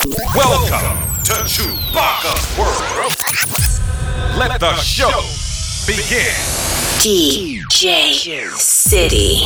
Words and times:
Welcome 0.00 0.96
to 1.24 1.44
Chewbacca's 1.44 2.56
World. 2.56 3.12
Let 4.34 4.58
the 4.58 4.72
show 4.76 5.12
begin. 5.86 6.32
DJ 6.96 8.48
City. 8.56 9.44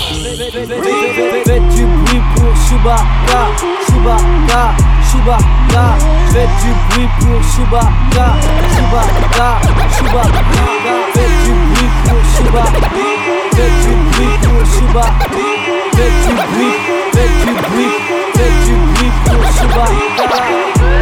Faites 1.45 1.75
du 1.75 1.85
bruit 1.87 2.23
pour 2.37 2.55
Chewbacca, 2.69 3.51
Chewbacca, 3.91 4.77
Chewbacca. 5.11 5.99
Faites 6.31 6.55
du 6.63 6.71
bruit 6.87 7.11
pour 7.19 7.43
Chewbacca, 7.51 8.39
Chewbacca, 8.77 9.59
Chewbacca. 9.99 10.39
Faites 11.15 11.35
du 11.43 11.51
bruit 11.51 11.91
pour 12.05 12.23
Chewbacca. 12.31 12.89
Faites 13.57 13.79
du 13.83 13.93
bruit 14.13 14.39
pour 14.45 14.63
Chewbacca. 14.71 15.27
Faites 15.97 16.19
du 16.23 16.33
bruit, 16.33 16.77
faites 17.13 17.37
du 17.43 17.53
bruit, 17.55 17.95
faites 18.35 18.65
du 18.67 19.11
pour 19.25 19.43
Chewbacca. 19.53 20.45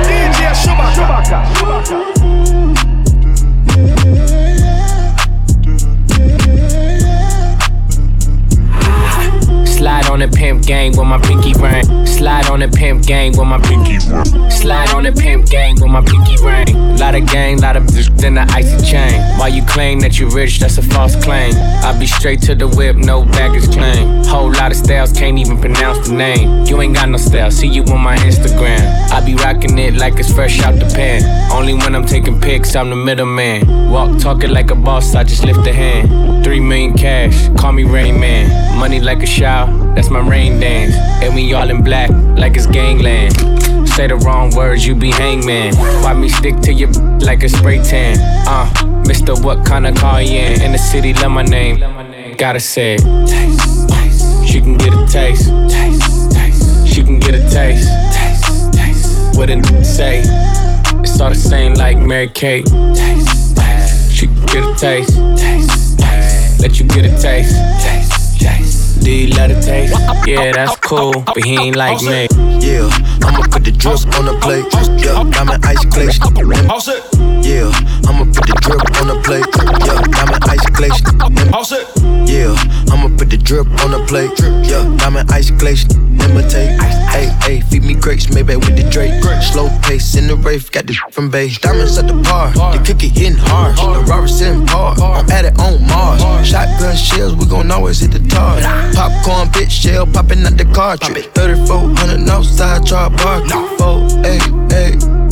DJ 0.04 0.40
Chewbacca. 0.54 2.21
Slide 9.82 10.10
on 10.10 10.20
the 10.20 10.28
pimp 10.28 10.64
gang 10.64 10.96
with 10.96 11.09
my 11.09 11.18
pinky 11.18 11.54
ring. 11.54 12.06
Slide 12.06 12.48
on 12.50 12.60
the 12.60 12.68
pimp 12.68 13.04
gang 13.04 13.36
with 13.36 13.48
my 13.48 13.59
pinky 13.59 13.98
ring. 14.09 14.48
Slide 14.48 14.90
on 14.90 15.02
the 15.02 15.10
pimp 15.10 15.46
gang 15.50 15.74
with 15.80 15.90
my 15.90 16.00
pinky 16.00 16.36
ring. 16.36 16.96
Lot 16.98 17.16
of 17.16 17.27
gang, 17.27 17.60
lot 17.60 17.77
of 17.77 17.82
bitch, 17.82 18.16
then 18.16 18.34
the 18.34 18.42
icy 18.52 18.78
chain. 18.87 19.20
Why 19.40 19.48
you 19.48 19.64
claim 19.64 19.98
that 19.98 20.20
you 20.20 20.28
rich, 20.30 20.60
that's 20.60 20.78
a 20.78 20.82
false 20.82 21.16
claim. 21.24 21.52
I 21.56 21.98
be 21.98 22.06
straight 22.06 22.40
to 22.42 22.54
the 22.54 22.68
whip, 22.68 22.95
no 22.95 23.24
baggage 23.24 23.73
claim. 23.73 24.23
Whole 24.23 24.52
lot 24.52 24.70
of 24.70 24.76
styles, 24.76 25.12
can't 25.12 25.37
even 25.37 25.59
pronounce 25.59 26.06
the 26.06 26.14
name. 26.14 26.64
You 26.66 26.80
ain't 26.80 26.95
got 26.95 27.09
no 27.09 27.18
style, 27.18 27.51
see 27.51 27.66
you 27.66 27.82
on 27.87 28.01
my 28.02 28.14
Instagram. 28.18 29.10
I 29.10 29.20
be 29.26 29.34
rocking 29.34 29.76
it 29.78 29.95
like 29.95 30.16
it's 30.20 30.32
fresh 30.32 30.62
out 30.62 30.76
the 30.76 30.87
pan. 30.95 31.24
Only 31.51 31.74
when 31.74 31.96
I'm 31.96 32.06
taking 32.06 32.40
pics, 32.40 32.76
I'm 32.76 32.88
the 32.88 32.95
middleman. 32.95 33.90
Walk 33.90 34.20
talking 34.20 34.51
like 34.51 34.70
a 34.70 34.76
boss, 34.76 35.16
I 35.16 35.24
just 35.24 35.45
lift 35.45 35.66
a 35.66 35.73
hand. 35.73 36.45
Three 36.45 36.60
million 36.60 36.95
cash, 36.95 37.48
call 37.59 37.73
me 37.73 37.82
Rain 37.82 38.20
Man. 38.20 38.79
Money 38.79 39.01
like 39.01 39.23
a 39.24 39.26
shower, 39.26 39.71
that's 39.95 40.10
my 40.10 40.21
rain 40.21 40.60
dance. 40.60 40.95
And 41.23 41.35
we 41.35 41.52
all 41.54 41.68
in 41.68 41.82
black, 41.82 42.10
like 42.38 42.57
it's 42.57 42.66
gangland. 42.66 43.37
Say 43.88 44.07
the 44.07 44.16
wrong 44.16 44.54
words, 44.57 44.87
you 44.87 44.95
be 44.95 45.10
hangman. 45.10 45.74
Why 46.02 46.15
me 46.15 46.29
stick 46.29 46.60
to 46.60 46.73
your 46.73 46.90
like 47.21 47.43
a 47.43 47.48
spray 47.48 47.82
tan? 47.82 48.18
Uh, 48.48 48.70
Mr. 49.04 49.43
What 49.45 49.66
kind 49.66 49.87
of 49.87 49.95
car 49.96 50.23
you 50.23 50.38
in? 50.38 50.63
In 50.63 50.73
the 50.73 50.79
city, 50.79 51.13
love 51.15 51.32
my 51.32 51.43
name. 51.43 51.79
Gotta 52.37 52.60
say. 52.60 52.96
Taste, 52.96 53.88
taste. 53.88 54.48
She 54.48 54.60
can 54.60 54.79
get 54.79 54.95
a 54.95 55.07
taste. 55.07 55.48
Taste, 55.68 56.32
taste. 56.32 56.88
She 56.88 57.02
can 57.02 57.18
get 57.18 57.35
a 57.35 57.40
taste. 57.51 57.88
Taste, 58.13 58.73
taste. 58.73 59.37
What 59.37 59.51
it 59.51 59.85
say? 59.85 60.23
It's 61.01 61.20
all 61.20 61.29
the 61.30 61.35
same 61.35 61.74
like 61.74 61.98
Mary 61.98 62.29
Kate. 62.29 62.66
Taste, 62.66 63.57
taste. 63.57 64.12
She 64.12 64.26
can 64.26 64.47
get 64.47 64.65
a 64.65 64.75
taste. 64.75 65.16
Taste, 65.37 65.98
taste. 65.98 66.60
Let 66.60 66.81
you 66.81 66.87
get 66.87 67.04
a 67.04 67.10
taste. 67.20 67.56
Taste, 67.82 68.41
taste. 68.41 68.81
Do 69.03 69.10
you 69.10 69.28
love 69.34 69.48
the 69.50 69.60
taste? 69.60 69.94
Yeah, 70.26 70.53
that's 70.53 70.76
cool, 70.76 71.12
but 71.26 71.42
he 71.42 71.56
ain't 71.56 71.76
like 71.76 72.00
me. 72.03 72.28
Yeah, 72.60 72.88
I'ma 73.26 73.42
put 73.50 73.64
the 73.64 73.72
drip 73.72 73.98
on 74.16 74.26
the 74.26 74.38
plate. 74.41 74.64
Yeah, 75.04 75.25
diamond 75.31 75.64
ice 75.64 75.84
glacier. 75.86 76.22
All 76.70 76.81
set. 76.81 77.12
Yeah, 77.43 77.71
I'ma 78.06 78.25
put 78.31 78.47
the 78.47 78.56
drip 78.62 78.82
on 79.00 79.09
the 79.09 79.21
plate. 79.25 79.47
Yeah, 79.87 80.00
diamond 80.15 80.44
ice 80.48 80.66
glacier. 80.71 81.54
All 81.54 81.65
set. 81.65 81.87
Yeah, 82.28 82.54
I'ma 82.93 83.09
put 83.19 83.31
the 83.31 83.37
drip 83.37 83.66
on 83.82 83.91
the 83.91 84.04
plate. 84.06 84.31
Yeah, 84.65 84.84
diamond 84.97 85.31
ice 85.31 85.50
glacier. 85.50 85.88
Imitate. 86.22 86.81
Hey, 87.10 87.28
hey, 87.43 87.60
feed 87.62 87.82
me 87.82 87.94
grapes, 87.94 88.32
maybe 88.32 88.54
with 88.56 88.76
the 88.76 88.88
Drake. 88.91 89.22
Slow 89.43 89.69
pace 89.82 90.15
in 90.15 90.28
the 90.28 90.37
rave, 90.37 90.70
got 90.70 90.87
this 90.87 90.97
from 91.10 91.31
base. 91.31 91.59
Diamonds 91.59 91.98
at 91.98 92.06
the 92.06 92.15
bar, 92.15 92.53
the 92.53 92.82
cookie 92.87 93.09
hitting 93.09 93.37
hard. 93.37 93.76
The 93.76 94.04
Robert's 94.10 94.41
in 94.41 94.65
par, 94.66 94.94
I'm 95.00 95.28
at 95.31 95.44
it 95.44 95.59
on 95.59 95.84
Mars. 95.88 96.22
Shotgun 96.47 96.97
shells, 96.97 97.34
we 97.34 97.47
gon' 97.47 97.70
always 97.70 98.00
hit 98.00 98.12
the 98.12 98.20
tar. 98.28 98.60
Popcorn, 98.94 99.48
bitch, 99.48 99.70
shell 99.70 100.06
popping 100.06 100.44
out 100.47 100.56
the 100.56 100.64
cartridge. 100.66 101.26
3400 101.34 102.28
outside, 102.30 102.86
try 102.86 103.09
bar. 103.09 103.42
Four, 103.78 104.09
hey, 104.22 104.38
hey. 104.70 105.22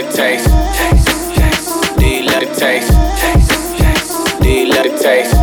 Let 0.00 0.08
you 0.08 0.16
taste. 0.16 0.48
Do 1.98 2.06
you 2.06 2.24
love 2.24 2.40
the 2.40 2.54
taste? 2.56 2.90
Do 4.40 4.48
you 4.48 4.68
love 4.70 4.84
the 4.84 4.96
taste? 4.96 5.34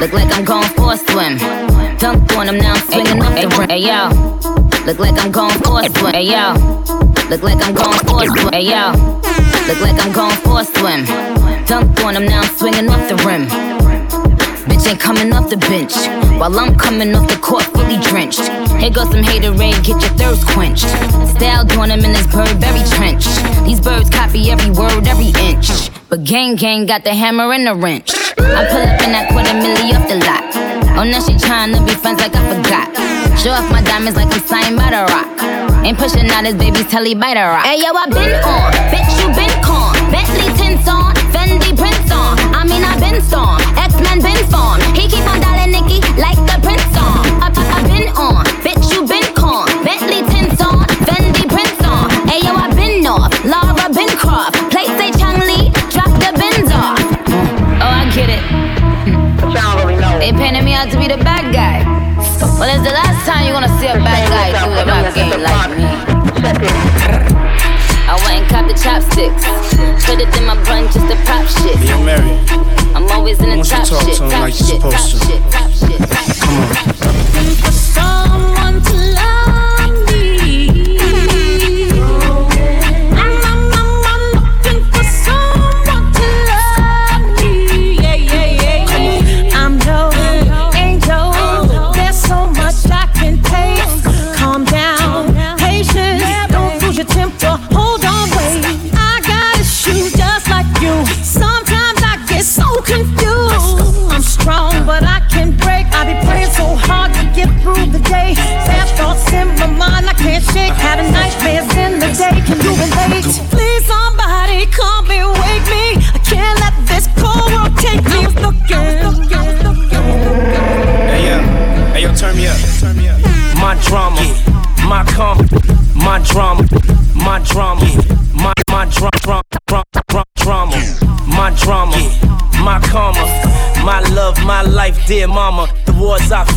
Look 0.00 0.12
like 0.12 0.36
I'm 0.36 0.44
going 0.44 0.68
for 0.74 0.92
a 0.92 0.98
swim. 0.98 1.38
Dunked 1.96 2.36
on 2.36 2.48
him 2.48 2.58
now, 2.58 2.74
I'm 2.74 2.80
swinging 2.90 3.22
up 3.22 3.34
the 3.34 3.48
rim. 3.56 3.70
Hey 3.70 3.78
yo, 3.78 4.08
look 4.84 4.98
like 4.98 5.18
I'm 5.18 5.32
going 5.32 5.58
for 5.60 5.80
a 5.80 5.88
swim. 5.88 6.12
Hey 6.12 6.24
yo, 6.24 6.52
look 7.30 7.42
like 7.42 7.66
I'm 7.66 7.74
going 7.74 7.98
for 8.00 8.22
a 8.22 8.26
swim. 8.26 8.52
Hey 8.52 8.68
yo, 8.68 8.92
look 9.66 9.80
like 9.80 9.98
I'm 10.04 10.12
going 10.12 10.36
for 10.36 10.60
a 10.60 10.64
swim. 10.64 11.06
Dunked 11.64 12.04
on 12.04 12.16
him 12.16 12.26
now, 12.26 12.42
I'm 12.42 12.56
swinging 12.56 12.90
off 12.90 13.08
the 13.08 13.16
rim. 13.26 13.69
Bitch 14.68 14.88
ain't 14.88 15.00
coming 15.00 15.32
off 15.32 15.48
the 15.48 15.56
bench 15.56 15.94
while 16.38 16.58
I'm 16.58 16.76
coming 16.76 17.14
off 17.14 17.28
the 17.28 17.36
court 17.36 17.64
fully 17.64 17.98
drenched. 18.00 18.40
Here 18.80 18.90
goes 18.90 19.10
some 19.10 19.22
haterade, 19.22 19.84
get 19.84 20.00
your 20.00 20.14
thirst 20.20 20.46
quenched. 20.46 20.88
Style 21.36 21.64
doing 21.64 21.90
him 21.90 22.04
in 22.04 22.12
this 22.12 22.26
Burberry 22.26 22.84
trench. 22.96 23.24
These 23.64 23.80
birds 23.80 24.10
copy 24.10 24.50
every 24.50 24.70
word, 24.70 25.06
every 25.06 25.32
inch. 25.40 25.90
But 26.08 26.24
gang 26.24 26.56
gang 26.56 26.86
got 26.86 27.04
the 27.04 27.14
hammer 27.14 27.52
and 27.52 27.66
the 27.66 27.74
wrench. 27.74 28.14
I 28.38 28.66
pull 28.68 28.82
up 28.82 29.00
in 29.04 29.12
that 29.12 29.30
quarter 29.32 29.54
milli 29.56 29.94
off 29.96 30.08
the 30.08 30.18
lot. 30.24 30.44
Oh, 30.98 31.04
now 31.04 31.20
she 31.20 31.32
tryna 31.38 31.86
be 31.86 31.94
friends 31.94 32.20
like 32.20 32.34
I 32.34 32.42
forgot. 32.50 32.88
Show 33.38 33.52
off 33.52 33.70
my 33.70 33.80
diamonds 33.80 34.18
like 34.18 34.32
I'm 34.32 34.42
signed 34.44 34.76
by 34.76 34.90
the 34.92 35.08
rock. 35.08 35.28
Ain't 35.84 35.96
pushing 35.96 36.28
out 36.28 36.44
his 36.44 36.56
baby's 36.56 36.86
telly 36.88 37.14
by 37.14 37.32
the 37.32 37.40
rock. 37.40 37.64
Hey 37.64 37.80
yo, 37.80 37.94
I 37.96 38.04
been 38.12 38.36
on, 38.44 38.68
bitch 38.92 39.08
you 39.16 39.28
been 39.32 39.54
con. 39.64 39.96
Bentley 40.12 40.52
tints 40.60 40.84
on, 40.84 41.14
Fendi 41.32 41.72
prints 41.72 42.12
on. 42.12 42.36
I 42.52 42.64
mean 42.68 42.84
I 42.84 43.00
been 43.00 43.22
storm, 43.22 43.56
X-Men 44.00 44.22
been 44.22 44.50
formed. 44.50 44.82
He 44.96 45.08
keep 45.08 45.26
on 45.28 45.40
dialing 45.40 45.72
Nicky 45.72 46.00
like 46.18 46.36
the 46.46 46.58
prince 46.62 46.96
on. 46.96 47.09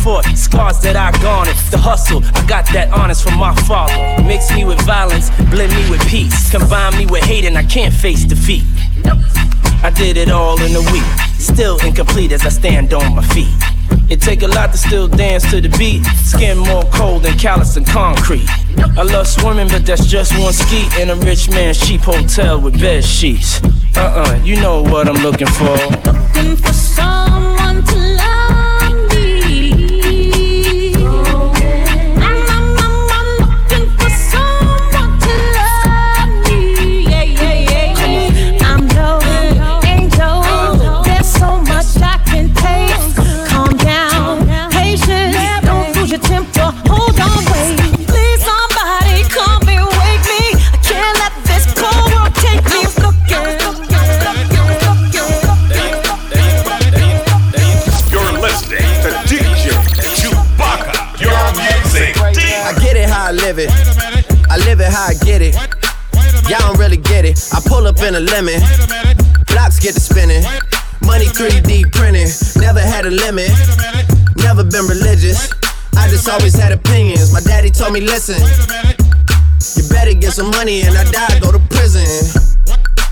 Fought, 0.04 0.26
scars 0.36 0.78
that 0.80 0.96
I 0.96 1.10
garnered, 1.22 1.56
the 1.70 1.78
hustle, 1.78 2.20
I 2.36 2.44
got 2.46 2.66
that 2.74 2.92
honest 2.92 3.24
from 3.24 3.38
my 3.38 3.54
father. 3.64 3.96
Mix 4.22 4.52
me 4.54 4.66
with 4.66 4.78
violence, 4.82 5.30
blend 5.48 5.72
me 5.72 5.88
with 5.88 6.06
peace, 6.06 6.50
combine 6.50 6.94
me 6.98 7.06
with 7.06 7.24
hate, 7.24 7.46
and 7.46 7.56
I 7.56 7.64
can't 7.64 7.94
face 7.94 8.22
defeat. 8.24 8.64
I 9.82 9.90
did 9.96 10.18
it 10.18 10.30
all 10.30 10.60
in 10.60 10.76
a 10.76 10.84
week, 10.92 11.08
still 11.38 11.78
incomplete 11.80 12.32
as 12.32 12.44
I 12.44 12.50
stand 12.50 12.92
on 12.92 13.16
my 13.16 13.24
feet. 13.28 13.56
It 14.10 14.20
take 14.20 14.42
a 14.42 14.46
lot 14.46 14.72
to 14.72 14.78
still 14.78 15.08
dance 15.08 15.48
to 15.50 15.62
the 15.62 15.70
beat. 15.78 16.04
Skin 16.20 16.58
more 16.58 16.84
cold 16.92 17.22
than 17.22 17.38
callous 17.38 17.76
and 17.78 17.86
concrete. 17.86 18.46
I 18.98 19.02
love 19.02 19.26
swimming, 19.26 19.68
but 19.68 19.86
that's 19.86 20.04
just 20.04 20.38
one 20.38 20.52
ski 20.52 20.86
in 21.00 21.08
a 21.08 21.16
rich 21.16 21.48
man's 21.48 21.80
cheap 21.80 22.02
hotel 22.02 22.60
with 22.60 22.78
bed 22.78 23.04
sheets. 23.04 23.62
Uh-uh, 23.96 24.40
you 24.44 24.56
know 24.56 24.82
what 24.82 25.08
I'm 25.08 25.22
looking 25.22 25.46
for. 25.46 25.76
Looking 26.36 26.56
for 26.56 26.73
it. 67.24 67.38
I 67.52 67.60
pull 67.60 67.86
up 67.86 67.98
in 68.00 68.14
a 68.14 68.20
lemon. 68.20 68.60
Blocks 69.48 69.78
get 69.80 69.94
to 69.94 70.00
spinning. 70.00 70.42
Money 71.02 71.26
3D 71.26 71.92
printing. 71.92 72.28
Never 72.60 72.80
had 72.80 73.06
a 73.06 73.10
limit. 73.10 73.50
Never 74.36 74.64
been 74.64 74.86
religious. 74.86 75.50
I 75.96 76.08
just 76.08 76.28
always 76.28 76.54
had 76.54 76.72
opinions. 76.72 77.32
My 77.32 77.40
daddy 77.40 77.70
told 77.70 77.92
me, 77.92 78.00
listen. 78.00 78.40
You 79.76 79.88
better 79.88 80.14
get 80.14 80.32
some 80.32 80.50
money 80.50 80.82
and 80.82 80.96
I 80.96 81.04
die, 81.10 81.40
go 81.40 81.52
to 81.52 81.58
prison. 81.70 82.06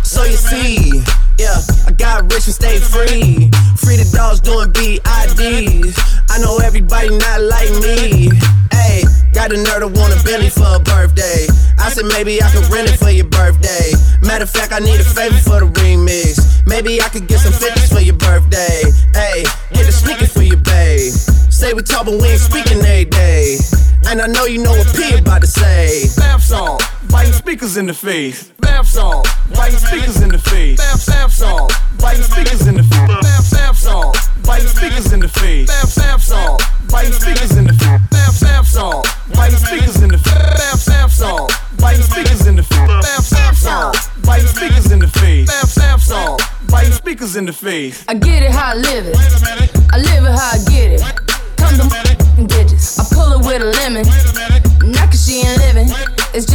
So 0.02 0.24
you 0.24 0.36
see, 0.36 1.02
yeah, 1.38 1.58
I 1.86 1.92
got 1.92 2.24
rich 2.32 2.46
and 2.46 2.54
stayed 2.54 2.82
free. 2.82 3.50
Free 3.80 3.96
the 3.96 4.10
dogs 4.12 4.40
doing 4.40 4.72
BIDs. 4.72 5.96
I 6.28 6.38
know 6.38 6.58
everybody 6.58 7.08
not 7.16 7.40
like 7.40 7.70
me. 7.80 8.30
Hey, 8.70 9.01
got 9.42 9.50
a 9.50 9.58
nerd 9.58 9.80
to 9.80 9.88
want 9.98 10.14
a 10.14 10.22
Bentley 10.22 10.50
for 10.50 10.76
a 10.76 10.78
birthday. 10.78 11.50
I 11.78 11.90
said 11.90 12.06
maybe 12.06 12.40
I 12.40 12.48
could 12.52 12.62
rent 12.70 12.88
it 12.88 12.98
for 12.98 13.10
your 13.10 13.26
birthday. 13.26 13.90
Matter 14.22 14.44
of 14.44 14.50
fact, 14.50 14.72
I 14.72 14.78
need 14.78 15.00
a 15.00 15.04
favor 15.04 15.36
for 15.38 15.58
the 15.58 15.66
remix. 15.66 16.62
Maybe 16.66 17.02
I 17.02 17.08
could 17.08 17.26
get 17.26 17.40
some 17.40 17.52
50s 17.52 17.92
for 17.92 18.00
your 18.00 18.14
birthday. 18.14 18.82
Hey, 19.12 19.42
get 19.72 19.88
a 19.88 19.92
sneaker 19.92 20.26
for 20.26 20.42
your 20.42 20.58
babe. 20.58 21.10
Say 21.50 21.72
we 21.74 21.82
talk, 21.82 22.06
but 22.06 22.22
we 22.22 22.28
ain't 22.28 22.40
speaking 22.40 22.78
every 22.78 23.06
day. 23.06 23.58
And 24.06 24.22
I 24.22 24.28
know 24.28 24.44
you 24.44 24.62
know 24.62 24.70
what 24.70 24.94
P 24.94 25.12
about 25.18 25.40
to 25.40 25.48
say. 25.48 26.06
Bath 26.16 26.42
salt, 26.44 26.84
biting 27.10 27.32
speakers 27.32 27.76
in 27.76 27.86
the 27.86 27.94
face. 27.94 28.52
Bath 28.82 28.90
salt, 28.90 29.28
biting 29.54 29.78
speakers 29.78 30.20
in 30.22 30.30
the 30.30 30.38
face. 30.38 30.76
Bath 30.76 31.06
bath 31.06 31.32
salt, 31.32 31.72
biting 32.00 32.24
speakers 32.24 32.66
in 32.66 32.74
the 32.74 32.82
face. 32.82 33.06
Bath 33.22 33.50
bath 33.52 33.78
salt, 33.78 34.16
biting 34.42 34.66
speakers 34.66 35.12
in 35.12 35.20
the 35.20 35.28
face. 35.28 35.68
Bath 35.68 35.94
bath 35.94 36.20
salt, 36.20 36.62
biting 36.90 37.12
speakers 37.12 37.56
in 37.56 37.64
the 37.68 37.74
face. 37.74 38.00
Bath 38.10 38.40
bath 38.40 38.66
salt, 38.66 39.06
biting 39.36 39.58
speakers 39.58 40.02
in 40.02 40.08
the 40.08 40.18
face. 40.18 40.34
Bath 40.34 40.84
bath 40.84 41.12
salt, 41.12 41.52
biting 41.78 42.02
speakers 42.02 42.44
in 42.48 42.56
the 42.56 42.64
face. 42.64 42.88
Bath 42.88 43.30
bath 43.30 43.56
salt, 43.56 43.96
biting 44.26 44.48
speakers 44.48 44.90
in 44.90 44.98
the 44.98 45.06
face. 45.06 45.46
Bath 45.46 45.76
bath 45.76 46.02
salt, 46.02 46.42
biting 46.68 46.92
speakers 46.92 47.36
in 47.36 47.46
the 47.46 47.52
face. 47.52 48.04
I 48.08 48.14
get 48.14 48.42
it 48.42 48.50
how 48.50 48.72
I 48.72 48.74
live 48.74 49.06
it. 49.06 49.16
I 49.92 49.98
live 49.98 50.24
it 50.24 50.34
how 50.34 50.50
I 50.50 50.58
get 50.68 50.90
it. 50.90 51.02
Come 51.56 51.78
to 51.78 52.12
and 52.36 52.48
digits. 52.48 52.98
I 52.98 53.14
pull 53.14 53.30
it 53.32 53.46
with 53.46 53.62
a 53.62 53.70
lemon. 53.78 54.04
Not 54.90 55.10
cause 55.10 55.24
she 55.24 55.46
ain't 55.46 55.58
living. 55.58 55.88
It's 56.34 56.46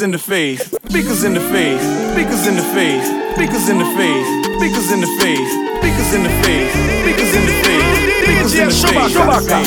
speakers 0.00 0.02
in 0.02 0.10
the 0.12 0.18
face. 0.18 0.62
Speakers 0.88 1.24
in 1.24 1.34
the 1.34 1.40
face. 1.40 1.82
Speakers 2.12 2.46
in 2.48 2.56
the 2.56 2.62
face. 2.72 3.04
Speakers 3.34 3.68
in 3.68 3.78
the 3.78 3.84
face. 3.84 4.26
Speakers 4.56 4.92
in 4.92 5.00
the 5.00 5.06
face. 5.20 5.52
Speakers 5.82 6.14
in 6.14 6.22
the 6.22 6.30
face. 6.40 6.72
Speakers 7.02 7.34
in 7.36 7.44
the 7.44 7.52
face. 7.60 8.00
Speakers 8.24 8.54
in 8.54 8.68
the 8.68 8.74
face. 8.74 9.12
Chewbacca. 9.12 9.58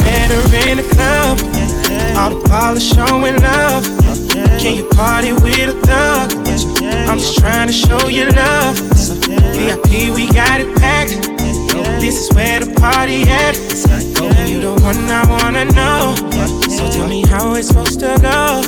Met 0.00 0.30
her 0.30 0.70
in 0.70 0.76
the 0.78 0.86
club, 0.94 1.36
all 2.16 2.30
the 2.30 2.48
polish 2.48 2.88
showing 2.88 3.36
love. 3.42 3.84
Can 4.58 4.76
you 4.76 4.88
party 4.96 5.32
with 5.32 5.74
a 5.74 5.78
thug? 5.84 6.32
I'm 7.08 7.18
just 7.18 7.38
trying 7.38 7.66
to 7.66 7.72
show 7.72 8.08
you 8.08 8.30
love. 8.30 8.78
VIP, 9.52 10.08
we 10.16 10.32
got 10.32 10.60
it 10.60 10.74
packed. 10.78 11.20
This 12.00 12.16
is 12.16 12.34
where 12.34 12.60
the 12.60 12.72
party 12.80 13.22
at. 13.28 13.56
You 14.48 14.60
the 14.60 14.72
one 14.80 14.96
I 15.10 15.26
wanna 15.28 15.64
know. 15.66 16.67
So 16.78 16.88
tell 16.92 17.08
me 17.08 17.26
how 17.26 17.54
it's 17.54 17.68
supposed 17.68 17.98
to 17.98 18.16
go. 18.22 18.62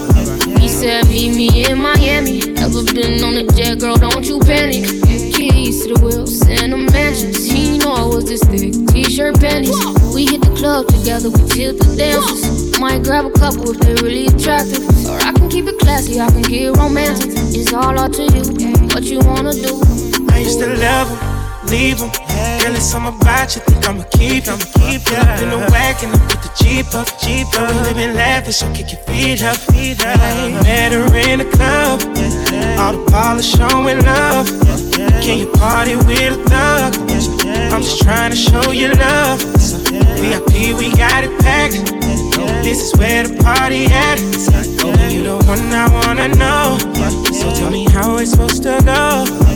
He 0.58 0.66
said, 0.68 1.06
Meet 1.06 1.36
me 1.36 1.70
in 1.70 1.78
Miami. 1.78 2.40
Never 2.40 2.82
been 2.82 3.22
on 3.22 3.34
a 3.36 3.46
jet, 3.54 3.78
girl, 3.78 3.94
don't 3.94 4.26
you 4.26 4.40
panic. 4.40 4.82
Keys 5.32 5.86
to 5.86 5.94
the 5.94 6.00
wheels 6.02 6.42
and 6.42 6.72
the 6.72 6.76
mansions. 6.76 7.46
He 7.46 7.78
know 7.78 7.92
I 7.92 8.04
was 8.04 8.24
this 8.24 8.42
thick. 8.42 8.74
T-shirt 8.88 9.38
panties. 9.38 9.78
We 10.12 10.26
hit 10.26 10.42
the 10.42 10.52
club 10.58 10.88
together, 10.88 11.30
we 11.30 11.38
tilt 11.46 11.78
the 11.78 11.94
dances. 11.96 12.76
Might 12.80 13.04
grab 13.04 13.26
a 13.26 13.30
couple 13.30 13.70
if 13.70 13.78
they're 13.78 14.02
really 14.02 14.26
attractive. 14.26 14.82
Or 15.06 15.16
I 15.22 15.30
can 15.30 15.48
keep 15.48 15.66
it 15.66 15.78
classy, 15.78 16.18
I 16.20 16.28
can 16.30 16.42
get 16.42 16.76
romantic. 16.76 17.30
It's 17.54 17.72
all 17.72 17.96
up 17.96 18.10
to 18.18 18.26
you, 18.26 18.42
what 18.90 19.04
you 19.04 19.20
wanna 19.20 19.54
do. 19.54 19.78
I 20.34 20.42
used 20.42 20.58
to 20.58 20.66
love 20.66 21.06
him, 21.06 21.70
leave 21.70 22.02
him. 22.02 22.10
Girl, 22.58 22.74
it's 22.74 22.90
something 22.90 23.14
about 23.14 23.54
you, 23.54 23.59
I'ma 23.90 24.04
keep 24.12 24.44
him. 24.44 24.58
Keep 24.78 25.02
him 25.08 25.18
up 25.18 25.42
in 25.42 25.50
the 25.50 25.58
wagon, 25.72 26.10
I 26.14 26.18
put 26.30 26.40
the 26.46 26.52
Jeep 26.62 26.94
up, 26.94 27.08
Jeep 27.18 27.48
up. 27.58 27.74
Living 27.86 28.14
lavish, 28.14 28.58
so 28.58 28.72
kick 28.72 28.92
your 28.92 29.02
feet 29.02 29.42
up, 29.42 29.56
feet 29.56 29.98
up. 30.06 30.16
Met 30.62 30.92
her 30.92 31.10
in 31.26 31.40
the 31.40 31.50
club, 31.50 31.98
all 32.78 32.92
the 32.94 33.10
polish 33.10 33.50
showing 33.50 33.98
love. 34.06 34.46
Can 35.20 35.38
you 35.40 35.50
party 35.58 35.96
with 35.96 36.38
a 36.38 36.38
thug? 36.46 36.94
I'm 37.72 37.82
just 37.82 38.00
trying 38.02 38.30
to 38.30 38.36
show 38.36 38.70
you 38.70 38.92
love. 38.94 39.42
VIP, 40.22 40.78
we 40.78 40.94
got 40.94 41.24
it 41.24 41.34
packed. 41.40 41.74
This 42.62 42.78
is 42.80 42.96
where 42.96 43.26
the 43.26 43.42
party 43.42 43.86
at. 43.86 44.20
You 45.10 45.24
the 45.24 45.36
one 45.50 45.66
I 45.74 45.90
wanna 45.90 46.28
know. 46.38 46.78
So 47.32 47.52
tell 47.58 47.72
me 47.72 47.90
how 47.90 48.18
it's 48.18 48.30
supposed 48.30 48.62
to 48.62 48.80
go 48.84 49.49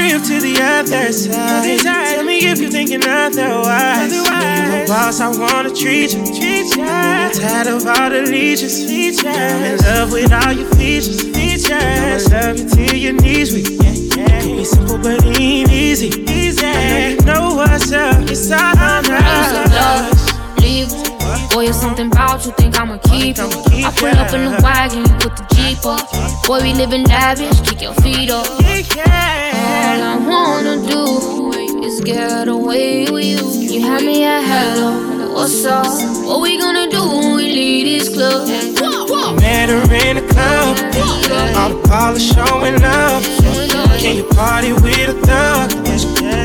trip 0.00 0.22
to 0.22 0.40
the 0.40 0.56
other 0.62 1.12
side. 1.12 1.80
Tell 1.80 2.24
me 2.24 2.38
if 2.38 2.58
you're 2.58 2.70
thinking 2.70 3.02
otherwise. 3.04 4.12
You're 4.12 4.24
a 4.24 4.86
boss, 4.86 5.20
I 5.20 5.28
wanna 5.28 5.70
treat 5.70 6.14
you. 6.14 6.24
Treat. 6.24 6.78
I'm 6.78 7.32
tired 7.32 7.66
of 7.66 7.86
all 7.86 8.10
the 8.10 8.22
leeches. 8.22 8.88
I'm 9.24 9.62
in 9.62 9.78
love 9.78 10.12
with 10.12 10.32
all 10.32 10.52
your 10.52 10.68
features. 10.74 11.22
features. 11.22 12.32
I'm 12.32 12.56
love 12.56 12.58
you 12.58 12.68
till 12.68 12.96
your 12.96 13.12
knees 13.14 13.52
weak. 13.52 13.68
Yeah, 13.68 14.22
yeah. 14.22 14.40
Can 14.40 14.56
be 14.56 14.64
simple 14.64 14.98
but 14.98 15.24
it 15.24 15.40
ain't 15.40 15.70
easy. 15.70 16.08
easy. 16.30 16.66
I 16.66 16.72
know 16.72 17.10
you 17.10 17.16
know 17.26 17.54
what's 17.56 17.92
up. 17.92 18.22
It's 18.22 18.50
all 18.50 18.78
on 18.78 19.04
us. 19.10 20.62
Leave 20.62 21.09
Boy, 21.60 21.66
it's 21.66 21.78
something 21.78 22.06
about 22.06 22.46
you, 22.46 22.52
think 22.52 22.80
I'ma 22.80 22.96
keep 23.04 23.36
it. 23.36 23.40
I 23.84 23.92
pull 23.94 24.08
up 24.08 24.32
in 24.32 24.50
the 24.50 24.60
wagon, 24.64 25.00
you 25.00 25.14
put 25.20 25.36
the 25.36 25.44
Jeep 25.54 25.84
up. 25.84 26.08
Boy, 26.46 26.62
we 26.62 26.72
living 26.72 27.04
lavish, 27.04 27.60
kick 27.60 27.82
your 27.82 27.92
feet 27.96 28.30
up. 28.30 28.48
All 28.48 28.62
I 28.64 30.16
wanna 30.26 30.76
do 30.88 31.52
is 31.84 32.00
get 32.00 32.48
away 32.48 33.10
with 33.10 33.26
you. 33.26 33.44
You 33.74 33.82
had 33.82 34.02
me 34.02 34.24
at 34.24 34.40
hello, 34.42 35.34
what's 35.34 35.62
up? 35.66 35.84
What 36.24 36.40
we 36.40 36.56
gonna 36.56 36.88
do 36.88 37.06
when 37.06 37.36
we 37.36 37.52
leave 37.52 37.84
this 37.84 38.08
club? 38.08 38.48
Met 39.38 39.68
her 39.68 39.82
in 40.08 40.16
the 40.16 40.26
club, 40.32 40.78
all 41.58 41.68
the 41.76 41.88
polish 41.90 42.32
showing 42.32 42.82
up. 42.82 43.22
Can 44.00 44.16
you 44.16 44.24
party 44.30 44.72
with 44.72 45.10
a 45.10 45.26
thug? 45.26 45.74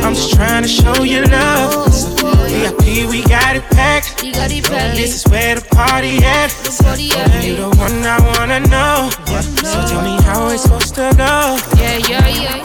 I'm 0.03 0.13
just 0.13 0.34
trying 0.34 0.63
to 0.63 0.67
show 0.67 1.03
you 1.03 1.24
love. 1.24 2.14
VIP, 2.55 3.09
we 3.12 3.21
got 3.24 3.57
it 3.57 3.63
packed. 3.75 4.21
This 4.21 5.13
is 5.13 5.27
where 5.29 5.55
the 5.55 5.62
party 5.75 6.24
at. 6.24 6.51
You 7.43 7.55
the 7.57 7.69
one 7.75 8.05
I 8.05 8.17
wanna 8.31 8.62
know. 8.62 9.09
So 9.59 9.83
tell 9.91 10.01
me 10.01 10.15
how 10.24 10.47
it's 10.47 10.63
supposed 10.63 10.95
to 10.95 11.12
go. 11.17 11.59
Yeah, 11.75 11.97
yeah, 12.07 12.27
yeah. 12.31 12.62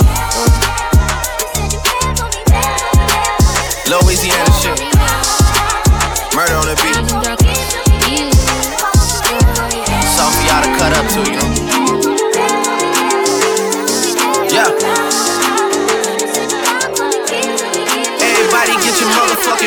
Louisiana 3.91 4.53
shit. 4.63 4.79
Murder 6.37 6.55
on 6.55 6.67
the 6.71 6.77
beat. 6.79 6.95
Something 10.15 10.39
for 10.39 10.47
y'all 10.47 10.63
to 10.63 10.71
cut 10.79 10.93
up 10.95 11.07
to, 11.15 11.21
you 11.33 11.40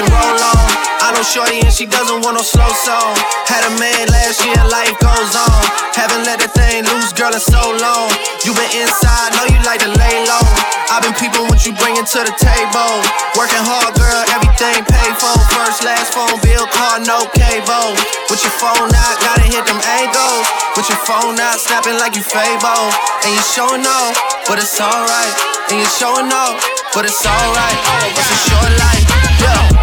motherfucking 0.04 0.12
roll 0.12 0.40
on. 0.44 0.68
I 1.04 1.12
know 1.12 1.24
Shorty 1.24 1.60
and 1.60 1.74
she 1.74 1.86
doesn't 1.86 2.24
want 2.24 2.38
no 2.38 2.44
slow 2.44 2.68
song. 2.84 3.16
Had 3.48 3.68
a 3.68 3.74
man 3.80 4.08
last 4.08 4.40
year, 4.44 4.56
life 4.72 4.96
goes 5.04 5.36
on. 5.36 5.62
Haven't 5.96 6.24
let 6.24 6.40
the 6.40 6.48
thing 6.48 6.88
loose, 6.88 7.12
girl, 7.14 7.34
in 7.34 7.44
so 7.44 7.60
long. 7.60 8.10
You 8.48 8.56
been 8.56 8.72
inside, 8.72 9.36
know 9.36 9.46
you 9.52 9.60
like 9.68 9.84
to 9.84 9.92
lay 9.92 10.16
low. 10.24 10.48
I've 10.92 11.04
been 11.04 11.16
peeping 11.20 11.44
what 11.52 11.66
you 11.68 11.76
bringing 11.76 12.08
to 12.08 12.20
the 12.24 12.36
table. 12.40 12.94
Working 13.36 13.64
hard, 13.68 13.92
girl, 14.00 14.24
everything 14.32 14.88
paid 14.88 15.14
for. 15.20 15.36
First, 15.52 15.84
last 15.84 16.16
phone 16.16 16.40
bill, 16.40 16.66
car, 16.72 17.04
no 17.04 17.28
cable. 17.36 17.98
With 18.32 18.40
your 18.40 18.56
phone 18.64 18.88
out, 18.88 19.16
gotta 19.20 19.44
hit 19.44 19.64
them 19.68 19.82
angles. 19.84 20.46
With 20.80 20.88
your 20.88 21.02
phone 21.04 21.36
out, 21.36 21.60
snapping 21.60 22.00
like 22.00 22.16
you 22.16 22.24
Fable. 22.24 22.88
And 23.28 23.32
you 23.36 23.44
showing 23.44 23.84
off, 23.84 24.16
but 24.48 24.56
it's 24.56 24.80
alright. 24.80 25.36
And 25.68 25.84
you 25.84 25.90
showing 26.00 26.32
off, 26.32 26.64
but 26.96 27.04
it's 27.04 27.26
alright. 27.28 27.80
It's 28.16 28.32
a 28.32 28.40
short 28.48 28.72
life, 28.80 29.06
yeah. 29.44 29.83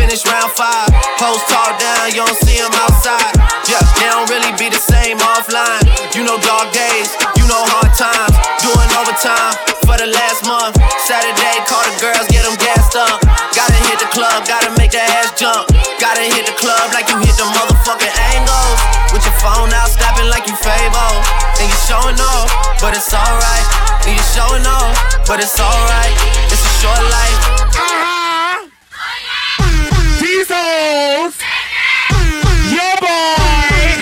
Finish 0.00 0.24
round 0.24 0.48
five. 0.56 0.88
Post 1.20 1.44
talk 1.52 1.76
down, 1.76 2.08
you 2.08 2.24
don't 2.24 2.40
see 2.40 2.56
them 2.56 2.72
outside. 2.72 3.36
Yeah, 3.68 3.84
they 4.00 4.08
don't 4.08 4.24
really 4.32 4.48
be 4.56 4.72
the 4.72 4.80
same 4.80 5.20
offline. 5.20 5.84
You 6.16 6.24
know 6.24 6.40
dog 6.40 6.72
days, 6.72 7.12
you 7.36 7.44
know 7.44 7.60
hard 7.68 7.92
times. 7.92 8.32
Doing 8.64 8.88
overtime 8.96 9.60
for 9.84 10.00
the 10.00 10.08
last 10.08 10.48
month. 10.48 10.80
Saturday, 11.04 11.52
call 11.68 11.84
the 11.84 11.92
girls, 12.00 12.24
get 12.32 12.48
them 12.48 12.56
gassed 12.56 12.96
up. 12.96 13.20
Gotta 13.52 13.76
hit 13.92 14.00
the 14.00 14.08
club, 14.08 14.48
gotta 14.48 14.72
make 14.80 14.96
the 14.96 15.04
ass 15.20 15.36
jump. 15.36 15.68
Gotta 16.00 16.24
hit 16.32 16.48
the 16.48 16.56
club 16.56 16.96
like 16.96 17.12
you 17.12 17.20
hit 17.20 17.36
the 17.36 17.44
motherfucking 17.52 18.16
angles. 18.32 18.80
With 19.12 19.20
your 19.28 19.36
phone 19.36 19.68
out, 19.76 19.92
snapping 19.92 20.32
like 20.32 20.48
you 20.48 20.56
Fable. 20.56 21.12
And 21.60 21.68
you 21.68 21.78
showing 21.84 22.16
off, 22.16 22.48
but 22.80 22.96
it's 22.96 23.12
alright. 23.12 23.66
And 24.08 24.16
you 24.16 24.24
showing 24.32 24.64
off, 24.64 24.96
but 25.28 25.44
it's 25.44 25.60
alright. 25.60 26.16
It's 26.48 26.64
a 26.64 26.72
short 26.80 27.04
life. 27.04 27.59
Hoes, 30.90 31.38
your 32.74 32.94
boy, 32.98 33.94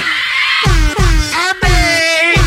I 1.37 1.53
made. 1.61 2.41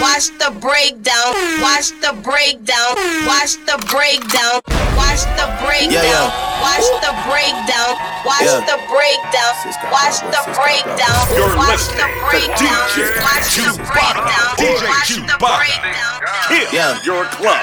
Watch 0.00 0.32
the 0.40 0.48
breakdown. 0.64 1.28
Watch 1.60 1.92
the 2.00 2.16
breakdown. 2.24 2.96
Watch 3.28 3.60
the 3.68 3.76
breakdown. 3.84 4.64
Watch 4.96 5.28
the 5.36 5.44
breakdown. 5.60 5.92
Yeah, 5.92 6.08
yeah. 6.08 6.64
Watch 6.64 6.88
the 7.04 7.12
breakdown. 7.28 8.00
Watch 8.24 8.48
Yeah. 8.48 8.64
the 8.64 8.80
breakdown. 8.88 9.52
Watch 9.92 10.24
the 10.24 10.40
breakdown. 10.56 11.20
You're 11.36 11.52
Watch 11.52 11.84
the 12.00 12.08
breakdown. 12.32 12.80
Watch 13.28 13.60
the 13.60 13.76
breakdown. 13.92 14.56
DJ 14.56 14.88
Watch 14.88 15.20
the 15.20 15.36
breakdown. 15.36 16.16
Kill 16.48 16.64
Yeah. 16.72 16.96
your 17.04 17.26
club. 17.36 17.60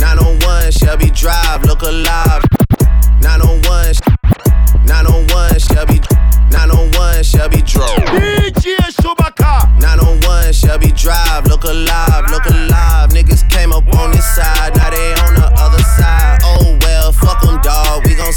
901 0.00 0.72
Shelby 0.72 1.10
Drive, 1.10 1.64
look 1.68 1.82
alive. 1.82 2.40
901, 3.20 3.92
901 4.88 5.60
Shelby, 5.60 6.00
901 6.50 7.22
Shelby 7.22 7.60
Drive. 7.60 8.00
DJ 8.08 8.80
Chewbacca. 8.96 9.68
901 9.80 10.52
Shelby 10.54 10.90
Drive, 10.92 11.44
look 11.46 11.64
alive, 11.64 12.24
look 12.30 12.46
alive. 12.46 13.10
Niggas 13.10 13.48
came 13.50 13.70
up 13.70 13.86
on 13.94 14.10
this 14.12 14.24
side, 14.34 14.74
now 14.76 14.88
they 14.88 15.12
on 15.28 15.34
the 15.34 15.52
other 15.60 15.82
side. 16.00 16.38
Oh 16.42 16.78
well, 16.80 17.12
fuck 17.12 17.42
them, 17.42 17.60
dawg. 17.60 18.06
We 18.06 18.14
gon' 18.14 18.32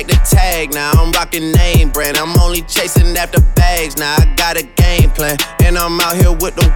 check 0.00 0.06
the 0.06 0.36
tag 0.36 0.72
now. 0.72 0.92
I'm 0.92 1.12
rocking 1.12 1.52
name 1.52 1.90
brand. 1.90 2.16
I'm 2.16 2.38
only 2.40 2.62
chasing 2.62 3.16
after 3.16 3.40
bags 3.54 3.96
now. 3.96 4.16
I 4.18 4.34
got 4.36 4.56
a 4.56 4.62
game 4.62 5.10
plan. 5.10 5.36
And 5.64 5.76
I'm 5.76 6.00
out 6.00 6.16
here 6.16 6.32
with 6.32 6.56
the 6.56 6.66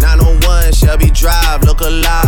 901 0.00 0.72
Shelby 0.72 1.10
Drive. 1.10 1.62
Look 1.64 1.80
alive, 1.80 1.90
look 1.90 1.90
alive. 1.90 2.19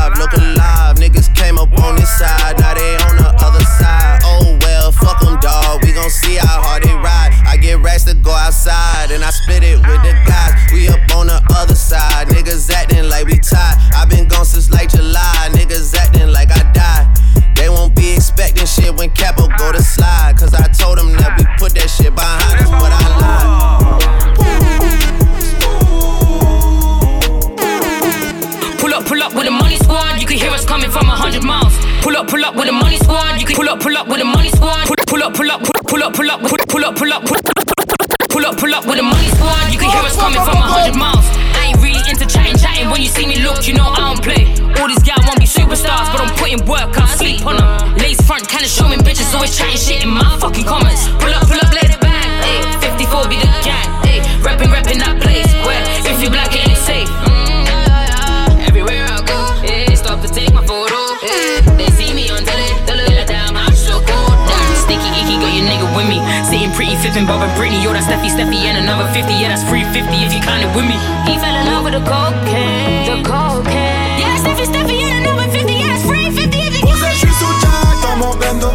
Steffi, 68.32 68.64
and 68.64 68.78
another 68.78 69.06
50. 69.12 69.34
Yeah, 69.34 69.48
that's 69.48 69.62
free 69.68 69.84
50 69.84 70.00
if 70.24 70.32
you 70.32 70.40
count 70.40 70.62
it 70.64 70.74
with 70.74 70.86
me. 70.86 70.96
He 71.28 71.36
fell 71.36 71.54
in 71.54 71.66
love 71.66 71.84
with 71.84 71.92
the 71.92 72.00
cocaine. 72.00 73.04
The 73.04 73.20
cocaine. 73.28 74.20
Yeah, 74.20 74.40
Steffi, 74.40 74.64
Steffi, 74.72 74.96
and 75.04 75.26
another 75.26 75.48
50. 75.52 75.72
Yeah, 75.72 75.88
that's 75.92 76.04
free 76.08 76.30
50 76.30 76.58
if 76.58 76.80
you 76.80 76.86
count 76.86 77.02
it. 77.02 77.12
Je 77.12 77.18
suis 77.18 77.34
sous 77.36 77.54
Jack 77.60 77.94
dans 78.02 78.16
mon 78.16 78.32
bendo. 78.40 78.70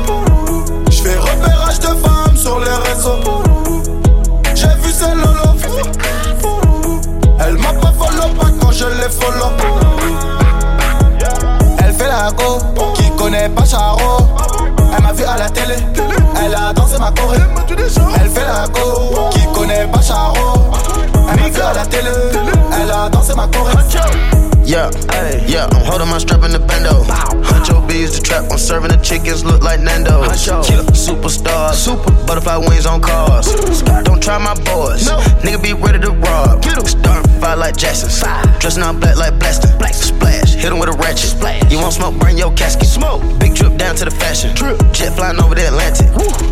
J'fais 0.91 1.17
repérage 1.17 1.79
de 1.79 1.87
femmes 1.87 2.37
sur 2.37 2.59
les 2.59 2.77
réseaux. 2.87 3.17
J'ai 4.53 4.73
vu 4.81 4.91
ses 4.91 5.15
lolo. 5.15 5.57
Elle 7.39 7.57
m'a 7.57 7.73
pas 7.73 7.93
follow 7.97 8.29
pas 8.39 8.51
quand 8.59 8.71
je 8.71 8.85
les 8.85 9.09
follow. 9.09 9.51
Elle 11.79 11.93
fait 11.93 12.07
la 12.07 12.29
go, 12.31 12.59
qui 12.93 13.09
connaît 13.11 13.49
pas 13.49 13.65
Charo. 13.65 14.16
M'a 15.07 15.13
vu 15.13 15.23
à 15.23 15.37
la 15.37 15.49
télé, 15.49 15.75
elle 16.43 16.53
a 16.53 16.73
dansé 16.73 16.97
ma 16.99 17.09
choré. 17.11 17.37
Elle 18.19 18.29
fait 18.29 18.45
la 18.45 18.67
go, 18.67 19.29
qui 19.31 19.47
connaît 19.53 19.87
pas 19.87 20.01
Charo. 20.01 20.69
Elle 21.31 21.39
m'a 21.39 21.47
vu 21.47 21.61
à 21.61 21.73
la 21.73 21.85
télé, 21.85 22.09
elle 22.73 22.91
a 22.91 23.07
dansé 23.07 23.33
ma 23.33 23.47
choré. 23.47 23.71
Yeah, 24.65 24.89
yeah, 25.47 25.65
I'm 25.71 25.85
holding 25.85 26.09
my 26.09 26.17
strap 26.17 26.43
in 26.43 26.51
the 26.51 26.59
bendo. 26.59 27.05
Huncho 27.45 27.87
B 27.87 28.03
is 28.03 28.19
the 28.19 28.21
trap, 28.21 28.51
I'm 28.51 28.57
serving 28.57 28.89
the 28.89 28.97
chickens, 28.97 29.45
look 29.45 29.63
like 29.63 29.79
Nando's. 29.79 30.45
Yeah, 30.45 30.59
superstars, 30.91 31.75
super 31.75 32.11
butterfly 32.27 32.57
wings 32.57 32.85
on 32.85 32.99
cars. 32.99 33.55
Don't 34.03 34.21
try 34.21 34.37
my 34.37 34.55
boys, 34.55 35.07
nigga 35.39 35.63
be 35.63 35.71
ready 35.71 35.99
to 35.99 36.11
rob. 36.11 36.65
Starting 36.65 37.31
fight 37.39 37.57
like 37.57 37.77
Jackson, 37.77 38.09
dressing 38.59 38.83
all 38.83 38.93
black 38.93 39.15
like 39.15 39.39
Blasting. 39.39 39.71
Hit 40.57 40.71
him 40.73 40.79
with 40.79 40.89
a 40.89 40.93
ratchet. 40.93 41.29
Splash. 41.29 41.71
You 41.71 41.77
want 41.77 41.93
smoke, 41.93 42.17
burn 42.19 42.35
your 42.37 42.51
casket. 42.53 42.87
Smoke, 42.87 43.21
big 43.39 43.53
drip 43.53 43.77
down 43.77 43.95
to 43.97 44.05
the 44.05 44.11
fashion. 44.11 44.55
Jet 44.91 45.13
flying 45.13 45.39
over 45.39 45.53
the 45.53 45.67
Atlantic. 45.67 46.07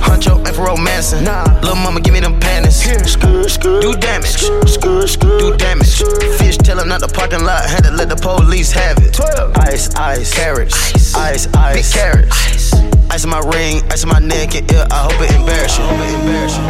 Huncho 0.06 0.38
ain't 0.46 0.56
for 0.56 0.66
romancing. 0.66 1.26
Little 1.26 1.76
mama, 1.76 2.02
give 2.02 2.14
me 2.14 2.20
them 2.20 2.40
panties. 2.40 2.84
Do 2.86 3.94
damage, 3.98 4.42
do 4.42 5.58
damage. 5.58 6.04
Fish 6.38 6.58
tailing 6.58 6.92
out 6.92 7.02
the 7.02 7.08
parking 7.12 7.44
lot, 7.44 7.66
had 7.66 7.84
to 7.84 7.92
let 7.92 8.10
the 8.10 8.16
police 8.16 8.72
have 8.72 8.98
it. 9.00 9.20
Ice, 9.58 9.90
ice, 9.96 10.34
carrots, 10.34 10.94
ice, 11.16 11.48
ice, 11.56 11.76
big 11.76 11.86
carrots. 11.92 12.74
Ice 13.10 13.24
in 13.24 13.30
my 13.30 13.40
ring, 13.40 13.82
ice 13.92 14.04
in 14.04 14.10
my 14.10 14.20
neck 14.20 14.56
and 14.56 14.72
ear. 14.72 14.86
I 14.92 15.10
hope 15.10 15.20
it 15.22 15.32
embarrass 15.34 15.78
you. 15.78 15.84
I 15.84 15.88
hope 15.88 16.00
it 16.06 16.14
embarrass 16.20 16.56
you. 16.58 16.64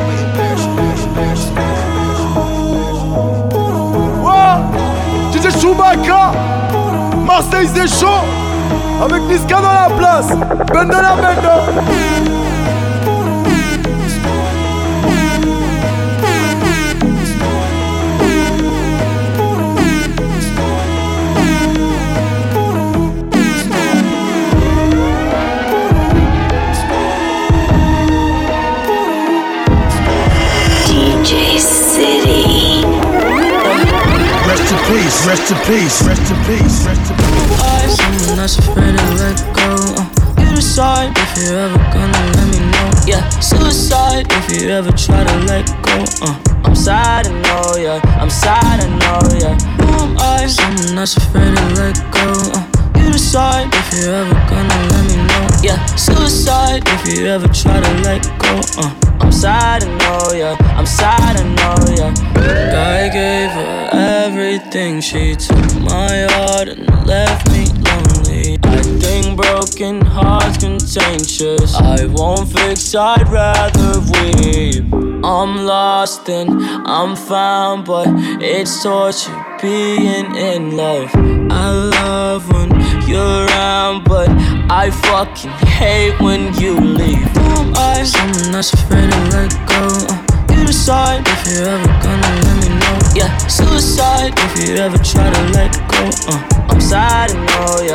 Wow 4.23 5.31
DJ 5.31 5.51
Chewbacca 5.59 6.21
Marseille 7.25 7.67
c'est 7.73 7.87
chaud. 7.87 8.23
Avec 9.03 9.21
Niska 9.23 9.55
dans 9.55 9.73
la 9.73 9.89
place. 9.97 10.27
Bendo 10.71 11.01
la 11.01 11.15
bendo 11.15 12.34
peace, 34.87 35.25
rest 35.25 35.51
in 35.51 35.57
peace, 35.65 36.01
rest 36.05 36.31
in 36.31 36.37
peace, 36.45 36.85
rest 36.85 37.11
in 37.11 37.17
peace. 37.17 37.97
Someone 37.97 38.37
that's 38.37 38.57
afraid 38.59 38.97
to 38.97 39.05
let 39.21 39.37
go. 39.53 39.75
Uh, 39.97 40.41
you 40.41 40.55
decide 40.55 41.11
if 41.17 41.31
you're 41.37 41.59
ever 41.59 41.77
gonna 41.93 42.23
let 42.37 42.47
me 42.53 42.59
know. 42.71 42.89
Yeah, 43.05 43.27
suicide 43.39 44.27
if 44.29 44.45
you 44.51 44.69
ever 44.69 44.91
try 44.91 45.23
to 45.23 45.37
let 45.45 45.65
go. 45.81 46.05
Uh, 46.21 46.37
I'm 46.63 46.75
sad, 46.75 47.27
I 47.27 47.31
know, 47.41 47.75
yeah. 47.77 47.99
I'm 48.21 48.29
sad, 48.29 48.83
I 48.83 48.87
know, 49.01 49.21
yeah. 49.37 49.55
Who 49.81 49.93
am 50.03 50.17
I? 50.17 50.47
Someone 50.47 50.95
that's 50.95 51.17
afraid 51.17 51.55
to 51.55 51.65
let 51.75 51.95
go. 52.11 52.33
Uh, 52.53 52.74
you 53.05 53.11
decide 53.11 53.67
if 53.73 53.93
you're 53.93 54.15
ever 54.15 54.33
gonna 54.49 54.79
let 54.91 55.03
me 55.09 55.15
know. 55.29 55.47
Yeah, 55.61 55.85
suicide 55.95 56.83
if 56.87 57.07
you 57.07 57.27
ever 57.27 57.47
try 57.47 57.79
to 57.79 57.93
let 58.01 58.23
go. 58.39 58.53
Uh, 58.77 58.93
I'm 59.21 59.31
sad, 59.31 59.81
to 59.81 59.87
know, 59.87 60.33
yeah. 60.33 60.55
I'm 60.77 60.85
sad, 60.85 61.37
I 61.37 61.43
know, 61.57 61.77
yeah. 61.95 62.97
I 62.97 63.09
gave 63.09 63.51
her 63.51 63.89
everything. 63.93 65.01
She 65.01 65.35
took 65.35 65.67
my 65.81 66.27
heart 66.33 66.69
and 66.69 66.87
left 67.05 67.49
me 67.51 67.65
lonely. 67.85 68.57
I 68.63 68.81
think 68.81 69.37
broken 69.37 70.01
hearts 70.01 70.57
contagious. 70.57 71.75
I 71.75 72.05
won't 72.05 72.51
fix, 72.51 72.95
I'd 72.95 73.27
rather 73.29 73.99
weep. 74.11 74.85
I'm 75.23 75.65
lost 75.65 76.29
and 76.29 76.49
I'm 76.87 77.15
found, 77.15 77.85
but 77.85 78.07
it's 78.41 78.83
torture 78.83 79.45
being 79.61 80.35
in 80.35 80.75
love. 80.75 81.09
I 81.49 81.69
love 81.69 82.51
when 82.51 82.74
you're 83.07 83.45
around, 83.45 84.03
but 84.03 84.29
I 84.69 84.89
fucking 84.89 85.51
hate 85.67 86.19
when 86.19 86.53
you 86.55 86.79
leave. 86.79 87.27
Who 87.37 87.45
am 87.61 87.73
I? 87.75 88.03
Someone 88.03 88.51
that's 88.51 88.73
afraid 88.73 89.11
to 89.11 89.19
let 89.29 89.51
go. 89.67 89.83
Uh, 90.09 90.55
you 90.55 90.65
decide 90.65 91.27
if 91.27 91.47
you're 91.47 91.67
ever 91.67 91.93
gonna 92.03 92.31
let 92.45 92.55
me 92.63 92.69
know. 92.79 92.97
Yeah, 93.15 93.35
suicide 93.47 94.33
if 94.37 94.67
you 94.67 94.75
ever 94.77 94.97
try 94.97 95.29
to 95.29 95.43
let 95.53 95.71
go. 95.87 96.03
Uh, 96.27 96.65
I'm 96.69 96.81
sad, 96.81 97.31
I 97.31 97.37
know, 97.45 97.81
yeah. 97.85 97.94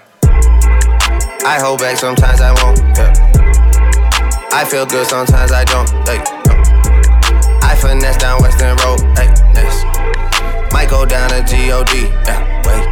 I 1.43 1.59
hold 1.59 1.79
back, 1.79 1.97
sometimes 1.97 2.39
I 2.39 2.51
won't. 2.63 2.77
Yeah. 2.95 3.13
I 4.53 4.63
feel 4.63 4.85
good, 4.85 5.07
sometimes 5.07 5.51
I 5.51 5.63
don't. 5.65 5.89
Hey. 6.07 6.21
I 7.63 7.75
finesse 7.75 8.17
down 8.17 8.41
Weston 8.41 8.77
Road. 8.85 9.01
Hey, 9.17 9.27
next. 9.53 9.83
Might 10.71 10.89
go 10.89 11.05
down 11.05 11.29
to 11.29 11.37
God. 11.37 11.89
Yeah, 11.93 12.61
wait. 12.65 12.85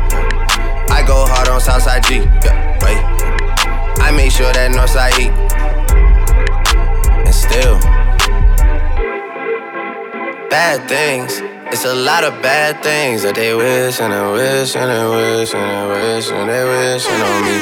I 0.89 1.03
go 1.05 1.25
hard 1.27 1.47
on 1.49 1.61
Southside 1.61 2.03
G. 2.05 2.15
Yeah, 2.43 2.77
wait. 2.81 2.97
I 4.01 4.11
make 4.11 4.31
sure 4.31 4.51
that 4.51 4.71
Northside 4.71 5.19
eat. 5.19 5.33
And 7.25 7.35
still, 7.35 7.79
bad 10.49 10.87
things. 10.89 11.48
It's 11.71 11.85
a 11.85 11.93
lot 11.93 12.23
of 12.23 12.41
bad 12.41 12.81
things 12.81 13.21
that 13.21 13.35
they 13.35 13.53
wish 13.53 14.01
and 14.01 14.11
they 14.11 14.31
wish 14.33 14.75
and 14.75 14.89
they 14.89 15.05
wish 15.05 15.53
and 15.53 15.69
they 15.69 15.85
wish 15.85 16.31
and 16.31 16.49
they 16.49 16.63
wishing 16.65 17.21
on 17.21 17.41
me. 17.45 17.57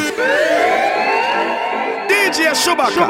DJ 2.08 2.56
Chewbacca 2.56 3.04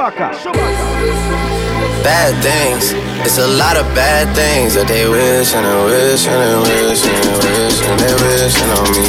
Bad 2.04 2.34
things. 2.42 2.94
It's 3.24 3.38
a 3.38 3.48
lot 3.48 3.78
of 3.78 3.86
bad 3.94 4.36
things 4.36 4.74
that 4.74 4.88
they 4.88 5.08
wish 5.08 5.54
and 5.54 5.66
they 5.66 5.86
wish 5.86 6.26
and 6.26 6.42
they 6.42 6.58
wish 6.66 7.06
and 7.06 7.24
they 7.24 7.38
wish 7.46 7.78
and 7.86 8.00
they 8.02 8.14
wishing 8.18 8.72
on 8.74 8.90
me. 8.98 9.06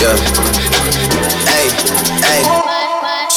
Yeah. 0.00 0.55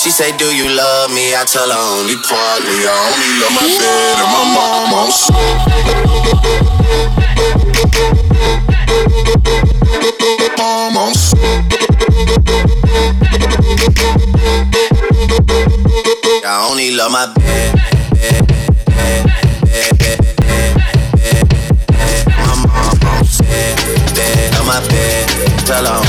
She 0.02 0.12
say, 0.12 0.32
Do 0.38 0.46
you 0.46 0.64
love 0.70 1.12
me? 1.12 1.36
I 1.36 1.44
tell 1.44 1.70
her 1.70 1.76
only 2.00 2.16
partly. 2.16 2.88
I 2.88 2.96
only 3.12 3.36
love 3.42 3.52
my 3.52 3.68
bed 3.68 4.16
and 4.16 4.32
my 4.32 4.40
oh, 4.40 4.56
mom 4.56 4.94
on 4.96 5.12
Mom 10.58 10.96
on 10.96 11.12
I 16.46 16.48
only 16.72 16.92
love 16.96 17.12
my 17.12 17.26
bed. 17.34 17.76
bed, 18.16 18.48
bed, 18.48 18.72
bed, 18.88 19.28
bed, 19.66 20.20
bed, 20.40 20.80
bed, 21.20 21.44
bed. 21.90 22.24
My 22.38 22.56
mom 22.56 23.04
on 23.04 23.26
bed 24.16 24.56
on 24.56 24.66
my 24.66 24.80
bed. 24.88 25.28
Tell 25.68 25.86
her 25.86 26.09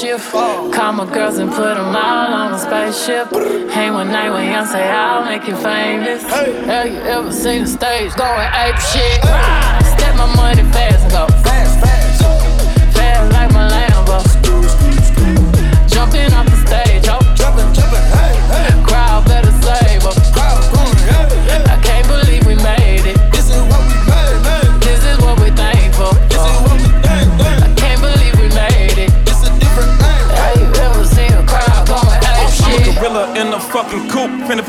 shift. 0.00 0.32
Call 0.32 0.92
my 0.92 1.04
girls 1.12 1.38
and 1.38 1.50
put 1.50 1.74
them 1.74 1.94
all 1.94 2.32
on 2.32 2.54
a 2.54 2.58
spaceship. 2.58 3.30
Hang 3.70 3.92
one 3.92 4.08
night 4.08 4.30
with 4.30 4.44
Young, 4.44 4.66
say 4.66 4.88
I'll 4.88 5.24
make 5.24 5.46
you 5.46 5.56
famous. 5.56 6.22
Have 6.22 6.86
you 6.86 7.00
ever 7.00 7.32
seen 7.32 7.62
the 7.62 7.68
stage 7.68 8.14
going 8.14 8.48
ape 8.54 8.78
shit? 8.92 9.20
Step 9.92 10.16
my 10.16 10.32
money 10.36 10.62
fast 10.72 11.02
and 11.02 11.12
go 11.12 11.39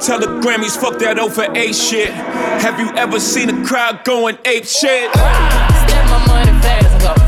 Tell 0.00 0.18
the 0.18 0.26
Grammys, 0.26 0.78
fuck 0.78 0.98
that 0.98 1.18
over 1.18 1.44
A 1.54 1.72
shit. 1.72 2.10
Have 2.10 2.78
you 2.78 2.94
ever 2.96 3.18
seen 3.20 3.48
a 3.48 3.66
crowd 3.66 4.04
going 4.04 4.36
ape 4.44 4.64
shit? 4.64 5.10
Step 5.12 6.04
my 6.10 6.24
money 6.26 6.50
fast 6.60 6.92
and 6.92 7.02
go 7.02 7.23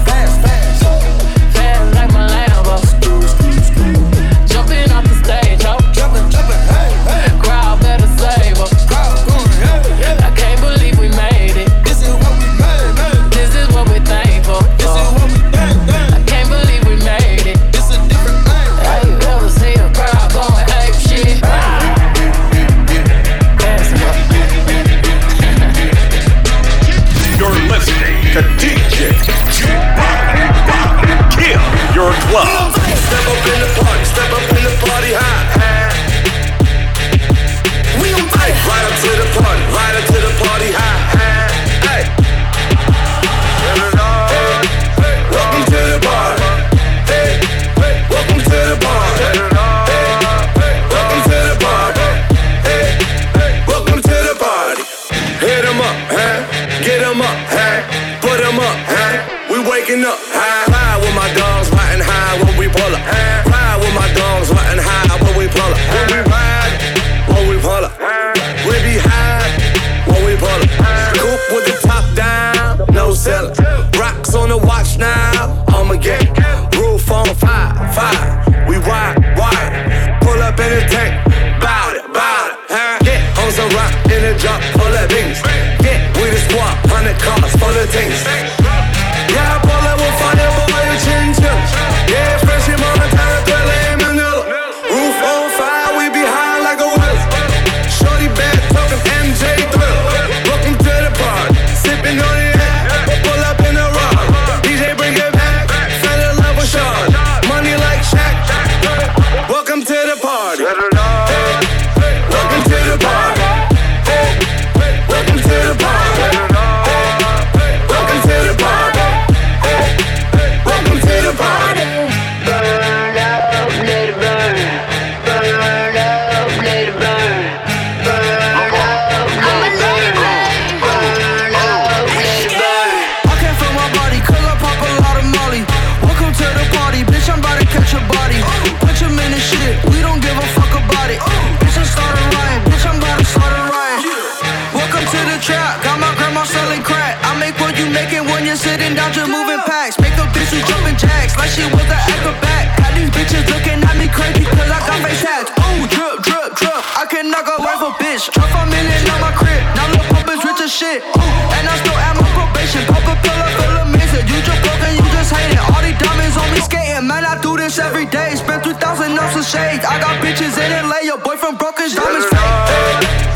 making 148.56 148.80
sitting 148.80 148.94
down, 148.96 149.12
just 149.12 149.30
moving 149.30 149.60
packs. 149.66 149.98
Make 150.00 150.16
a 150.16 150.26
bitch 150.32 150.50
who 150.52 150.60
jumping 150.64 150.96
jacks, 150.96 151.36
like 151.36 151.50
she 151.50 151.64
was 151.68 151.84
an 151.84 152.00
acrobat. 152.08 152.76
Got 152.78 152.94
these 152.96 153.10
bitches 153.10 153.44
looking 153.52 153.80
at 153.82 153.96
me 153.96 154.08
crazy, 154.08 154.44
cause 154.44 154.70
I 154.70 154.80
got 154.80 154.98
face 155.04 155.20
tats. 155.20 155.50
Ooh, 155.52 155.84
drip, 155.88 156.24
drip, 156.24 156.56
drip, 156.56 156.80
I 156.96 157.04
can 157.08 157.30
knock 157.30 157.48
a 157.48 157.56
wife 157.60 157.82
a 157.82 157.90
bitch. 158.00 158.32
Drop 158.32 158.48
a 158.48 158.62
million 158.66 159.02
on 159.12 159.20
my 159.20 159.32
crib, 159.36 159.60
now 159.76 159.86
look 159.92 160.06
pump 160.08 160.28
is 160.32 160.40
rich 160.44 160.60
as 160.64 160.72
shit. 160.72 161.02
Ooh, 161.04 161.56
and 161.56 161.64
I 161.68 161.74
still 161.76 161.96
at 161.96 162.14
my 162.16 162.26
probation, 162.32 162.82
pop 162.88 163.04
a 163.04 163.14
pill 163.20 163.40
up, 163.40 163.52
feel 163.60 163.76
amazing. 163.84 164.24
You 164.24 164.38
just 164.40 164.60
broken, 164.64 164.92
you 164.96 165.06
just 165.12 165.30
hating. 165.32 165.60
All 165.60 165.82
these 165.84 165.98
diamonds 166.00 166.36
on 166.36 166.48
me 166.52 166.60
skating, 166.64 167.06
man, 167.06 167.24
I 167.24 167.36
do 167.40 167.56
this 167.56 167.78
every 167.78 168.06
day. 168.06 168.34
Spend 168.36 168.62
3,000 168.62 169.18
ounces 169.18 169.44
of 169.44 169.46
shades. 169.46 169.84
I 169.84 170.00
got 170.00 170.16
bitches 170.24 170.56
in 170.56 170.70
LA, 170.72 171.04
your 171.04 171.18
boyfriend 171.18 171.58
broke 171.58 171.78
his 171.78 171.94
diamonds 171.94 172.26
fake. 172.32 173.35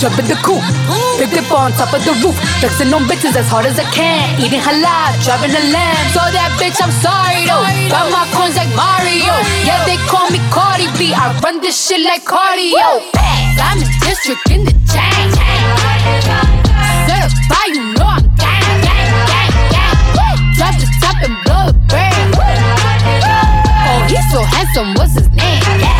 jump 0.00 0.16
in 0.18 0.24
the 0.24 0.38
coupe, 0.40 0.64
big 1.20 1.28
dip 1.28 1.52
on 1.52 1.72
top 1.76 1.92
of 1.92 2.00
the 2.08 2.16
roof, 2.24 2.32
flexing 2.56 2.88
on 2.88 3.04
bitches 3.04 3.36
as 3.36 3.44
hard 3.52 3.66
as 3.66 3.78
I 3.78 3.84
can, 3.92 4.32
eating 4.40 4.64
halal, 4.64 5.12
driving 5.20 5.52
a 5.52 5.60
lamb. 5.68 6.04
So 6.16 6.24
that 6.24 6.56
bitch, 6.56 6.80
I'm 6.80 6.88
sorry 7.04 7.44
though. 7.44 7.60
Got 7.92 8.08
my 8.08 8.24
coins 8.32 8.56
like 8.56 8.72
Mario. 8.72 9.36
Yeah, 9.60 9.84
they 9.84 10.00
call 10.08 10.32
me 10.32 10.40
Cardi 10.48 10.88
B. 10.96 11.12
I 11.12 11.36
run 11.44 11.60
this 11.60 11.76
shit 11.76 12.00
like 12.00 12.24
cardio. 12.24 13.04
Diamond 13.60 13.92
District 14.00 14.40
in 14.48 14.64
the 14.64 14.72
chain. 14.88 15.28
Certified, 17.04 17.76
you 17.76 17.92
know 17.92 18.08
I'm 18.08 18.24
gang, 18.40 18.80
gang, 18.80 19.12
gang, 19.28 19.52
gang. 20.16 20.40
Drop 20.56 20.74
the 20.80 20.88
top 21.04 21.20
and 21.20 21.36
blow 21.44 21.68
a 21.68 21.76
brand. 21.92 22.40
Oh, 23.84 24.00
he's 24.08 24.24
so 24.32 24.40
handsome, 24.48 24.96
what's 24.96 25.12
his 25.12 25.28
name? 25.36 25.99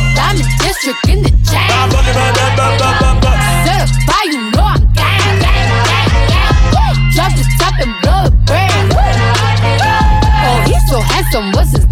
Diamond 0.21 0.45
District 0.61 1.01
in 1.09 1.23
the 1.23 1.31
chain. 1.49 1.65
Certified, 3.65 4.29
you 4.29 4.51
know 4.53 4.61
I'm 4.61 4.85
gang, 4.93 5.41
gang, 5.41 5.69
gang, 5.89 6.13
gang. 6.69 7.09
Drop 7.15 7.31
the 7.33 7.43
top 7.57 7.73
and 7.81 7.93
blow 8.01 8.29
a 8.29 8.31
brand. 8.45 8.93
Oh, 10.45 10.57
he's 10.69 10.83
so 10.89 11.01
handsome, 11.01 11.51
what's 11.53 11.71
his 11.71 11.85